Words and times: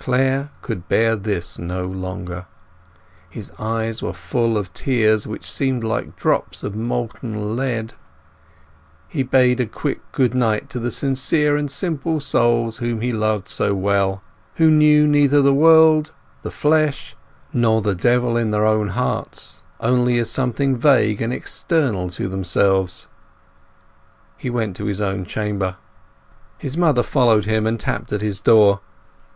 Clare 0.00 0.50
could 0.62 0.88
bear 0.88 1.14
this 1.14 1.56
no 1.56 1.84
longer. 1.84 2.46
His 3.28 3.52
eyes 3.56 4.02
were 4.02 4.12
full 4.12 4.58
of 4.58 4.72
tears, 4.72 5.28
which 5.28 5.48
seemed 5.48 5.84
like 5.84 6.16
drops 6.16 6.64
of 6.64 6.74
molten 6.74 7.54
lead. 7.54 7.94
He 9.06 9.22
bade 9.22 9.60
a 9.60 9.66
quick 9.66 10.00
good 10.10 10.34
night 10.34 10.68
to 10.70 10.80
these 10.80 10.96
sincere 10.96 11.56
and 11.56 11.70
simple 11.70 12.18
souls 12.18 12.78
whom 12.78 13.00
he 13.00 13.12
loved 13.12 13.46
so 13.46 13.72
well; 13.72 14.24
who 14.56 14.72
knew 14.72 15.06
neither 15.06 15.40
the 15.40 15.54
world, 15.54 16.10
the 16.42 16.50
flesh, 16.50 17.14
nor 17.52 17.80
the 17.80 17.94
devil 17.94 18.36
in 18.36 18.50
their 18.50 18.66
own 18.66 18.88
hearts, 18.88 19.62
only 19.78 20.18
as 20.18 20.28
something 20.28 20.76
vague 20.76 21.22
and 21.22 21.32
external 21.32 22.08
to 22.10 22.26
themselves. 22.28 23.06
He 24.36 24.50
went 24.50 24.74
to 24.78 24.86
his 24.86 25.00
own 25.00 25.24
chamber. 25.26 25.76
His 26.58 26.76
mother 26.76 27.04
followed 27.04 27.44
him, 27.44 27.68
and 27.68 27.78
tapped 27.78 28.12
at 28.12 28.20
his 28.20 28.40
door. 28.40 28.80